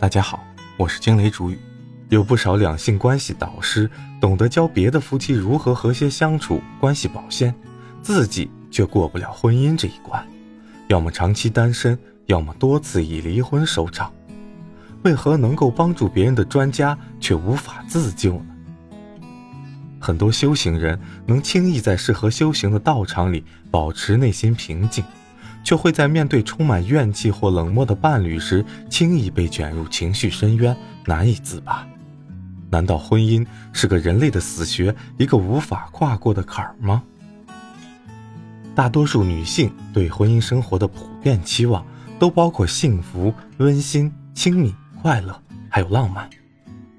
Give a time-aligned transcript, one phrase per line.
[0.00, 0.42] 大家好，
[0.78, 1.58] 我是惊雷主语。
[2.08, 3.88] 有不少两性关系导师
[4.18, 7.54] 懂得教别的夫妻如何和谐相处、关系保鲜，
[8.00, 10.26] 自己却过不了婚姻这一关，
[10.88, 14.10] 要么长期单身，要么多次以离婚收场。
[15.02, 18.46] 为何能够帮助别人的专家却无法自救呢？
[20.00, 25.04] 很多修行人能轻易在适合修行的道场里保持内心平静。
[25.62, 30.76] 却会在面对充满怨气或冷漠的伴侣时，轻易被卷入情绪深渊，
[31.06, 31.86] 难以自拔。
[32.70, 37.02] 难道婚姻是个人类的死穴，一个无法跨过的坎儿吗？
[38.74, 41.84] 大多数女性对婚姻生活的普遍期望，
[42.18, 46.30] 都包括幸福、温馨、亲密、快乐，还有浪漫。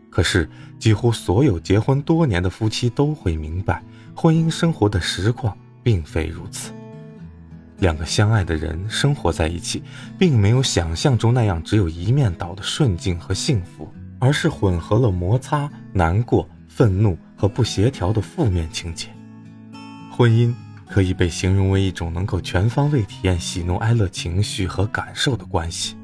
[0.09, 3.81] 可是，几乎所有结婚多年的夫妻都会明白，
[4.13, 6.73] 婚姻生活的实况并非如此。
[7.81, 9.81] 两个相爱的人生活在一起，
[10.17, 19.07] 并没有想象中那样只有一面倒的顺境和幸福，而是混合了摩擦、难过、愤怒和不协调的负面情节。
[20.11, 20.53] 婚姻
[20.87, 25.97] 可以被形容为一种能够全方位体验喜怒哀乐情绪和感受的关系。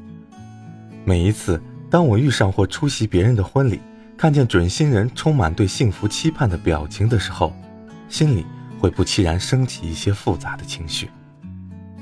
[1.06, 1.62] 每一次
[1.92, 3.80] 当我遇上或出席别人的婚礼，
[4.18, 7.54] 看见准新人充满对幸福期盼的表情的时候，
[8.10, 8.48] 心里
[8.80, 11.08] 会不期然升起一些复杂的情绪。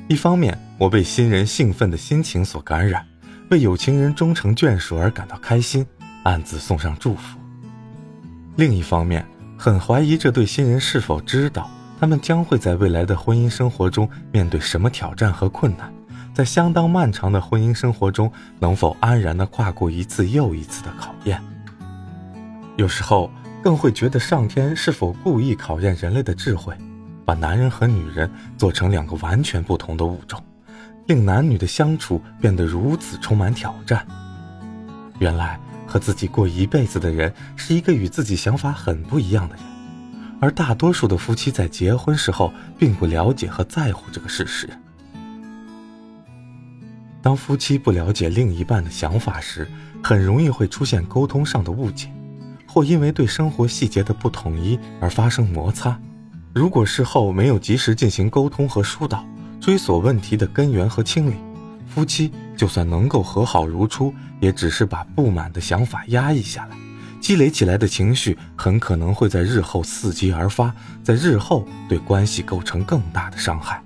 [0.07, 3.03] 一方面，我被新人兴奋的心情所感染，
[3.49, 5.83] 为有情人终成眷属而感到开心，
[6.23, 7.39] 暗自送上祝福；
[8.55, 9.25] 另一方面，
[9.57, 11.67] 很怀疑这对新人是否知道
[11.99, 15.91] 他们将会在未来的婚姻生活中面对什么挑战和困难，
[16.35, 21.41] 在相当漫长的婚姻生活中能否安然地跨过一次又一次的考验。
[22.77, 23.31] 有时候，
[23.63, 26.77] 更会觉得上天是否故意考验人类的智慧。
[27.25, 30.41] 把男人和女人做成两个完全不同的物种，
[31.07, 34.05] 令男女的相处变得如此充满挑战。
[35.19, 39.63] 原来和自己过一辈子的人是一个与自己想法很不一样的人，
[40.39, 44.69] 而大多数的夫妻在结婚时候并不了解和在乎这个事实。
[47.21, 49.67] 当夫妻不了解另一半的想法时，
[50.03, 52.07] 很容易会出现沟通上的误解，
[52.67, 55.99] 或因为对生活细节的不统一而发生摩擦。
[56.55, 59.25] 如果事后没有及时进行沟通和疏导，
[59.59, 61.35] 追索问题的根源和清理，
[61.85, 66.77] 夫妻就算能够和好如初，也只是把不满的想法压抑下来，
[67.19, 70.73] 积累起来的情绪很可能会在日后伺机而发，
[71.03, 73.83] 在日后对关系构成更大的伤害。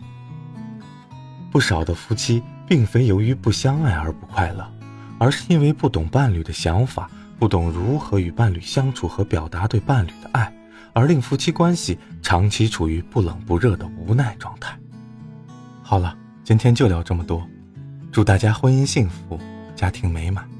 [1.51, 4.71] 不少的夫妻并非由于不相爱而不快乐，
[5.17, 7.09] 而是因为不懂伴侣的想法，
[7.39, 10.53] 不懂如何与伴侣相处和表达对伴侣的爱。
[10.93, 14.77] 而令夫妻关系长期处于不冷不热的无奈状态。
[15.81, 17.47] 好了，今天就聊这么多，
[18.11, 19.39] 祝大家婚姻幸福，
[19.75, 20.58] 家庭美满。